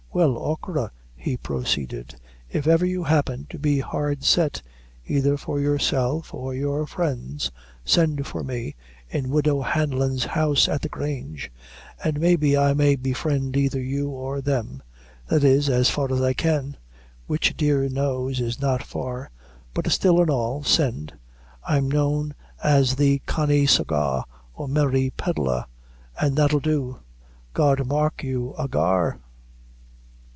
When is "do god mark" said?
26.59-28.23